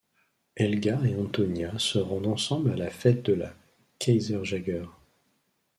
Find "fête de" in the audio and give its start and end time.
2.89-3.33